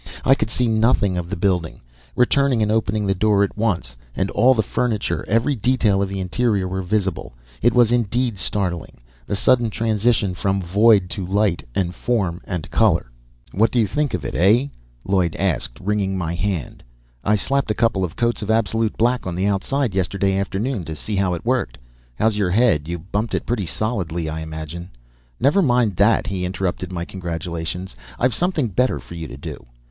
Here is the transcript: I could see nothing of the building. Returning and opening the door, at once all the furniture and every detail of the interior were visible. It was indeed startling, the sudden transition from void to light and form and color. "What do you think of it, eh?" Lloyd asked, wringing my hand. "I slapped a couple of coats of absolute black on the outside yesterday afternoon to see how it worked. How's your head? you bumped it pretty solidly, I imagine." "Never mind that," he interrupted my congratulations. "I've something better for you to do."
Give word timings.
I 0.25 0.33
could 0.33 0.49
see 0.49 0.65
nothing 0.67 1.15
of 1.15 1.29
the 1.29 1.35
building. 1.35 1.79
Returning 2.15 2.63
and 2.63 2.71
opening 2.71 3.05
the 3.05 3.13
door, 3.13 3.43
at 3.43 3.55
once 3.55 3.95
all 4.33 4.55
the 4.55 4.63
furniture 4.63 5.19
and 5.19 5.29
every 5.29 5.53
detail 5.55 6.01
of 6.01 6.09
the 6.09 6.19
interior 6.19 6.67
were 6.67 6.81
visible. 6.81 7.33
It 7.61 7.75
was 7.75 7.91
indeed 7.91 8.39
startling, 8.39 8.97
the 9.27 9.35
sudden 9.35 9.69
transition 9.69 10.33
from 10.33 10.59
void 10.59 11.11
to 11.11 11.23
light 11.23 11.67
and 11.75 11.93
form 11.93 12.41
and 12.45 12.71
color. 12.71 13.11
"What 13.51 13.69
do 13.69 13.77
you 13.77 13.85
think 13.85 14.15
of 14.15 14.25
it, 14.25 14.33
eh?" 14.33 14.69
Lloyd 15.05 15.35
asked, 15.35 15.79
wringing 15.79 16.17
my 16.17 16.33
hand. 16.33 16.81
"I 17.23 17.35
slapped 17.35 17.69
a 17.69 17.75
couple 17.75 18.03
of 18.03 18.15
coats 18.15 18.41
of 18.41 18.49
absolute 18.49 18.97
black 18.97 19.27
on 19.27 19.35
the 19.35 19.45
outside 19.45 19.93
yesterday 19.93 20.35
afternoon 20.35 20.83
to 20.85 20.95
see 20.95 21.15
how 21.15 21.35
it 21.35 21.45
worked. 21.45 21.77
How's 22.15 22.35
your 22.35 22.49
head? 22.49 22.87
you 22.87 22.97
bumped 22.97 23.35
it 23.35 23.45
pretty 23.45 23.67
solidly, 23.67 24.27
I 24.27 24.39
imagine." 24.39 24.89
"Never 25.39 25.61
mind 25.61 25.95
that," 25.97 26.25
he 26.25 26.43
interrupted 26.43 26.91
my 26.91 27.05
congratulations. 27.05 27.95
"I've 28.17 28.33
something 28.33 28.69
better 28.69 28.97
for 28.99 29.13
you 29.13 29.27
to 29.27 29.37
do." 29.37 29.67